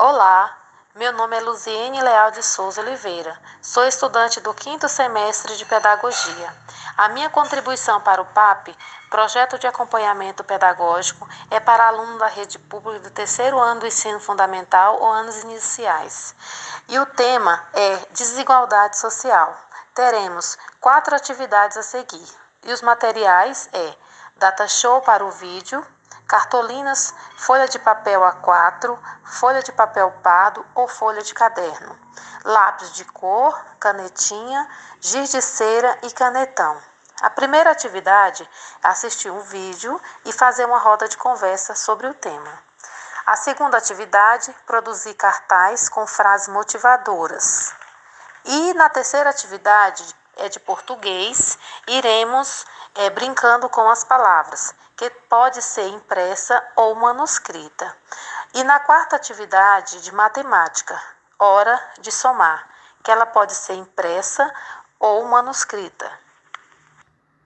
[0.00, 0.56] Olá,
[0.94, 3.36] meu nome é Luziene Leal de Souza Oliveira.
[3.60, 6.54] Sou estudante do quinto semestre de Pedagogia.
[6.96, 8.68] A minha contribuição para o PAP,
[9.10, 14.20] Projeto de Acompanhamento Pedagógico, é para aluno da rede pública do terceiro ano do ensino
[14.20, 16.32] fundamental ou anos iniciais.
[16.86, 19.52] E o tema é Desigualdade Social.
[19.96, 22.28] Teremos quatro atividades a seguir.
[22.62, 23.96] E os materiais é
[24.36, 25.84] data show para o vídeo,
[26.28, 31.98] cartolinas, folha de papel A4, folha de papel pardo ou folha de caderno,
[32.44, 34.68] lápis de cor, canetinha,
[35.00, 36.76] giz de cera e canetão.
[37.22, 38.48] A primeira atividade
[38.84, 42.52] é assistir um vídeo e fazer uma roda de conversa sobre o tema.
[43.26, 47.74] A segunda atividade, produzir cartaz com frases motivadoras.
[48.44, 50.04] E na terceira atividade,
[50.38, 57.96] é de português, iremos é, brincando com as palavras, que pode ser impressa ou manuscrita.
[58.54, 61.00] E na quarta atividade de matemática,
[61.38, 62.68] hora de somar,
[63.04, 64.52] que ela pode ser impressa
[64.98, 66.10] ou manuscrita.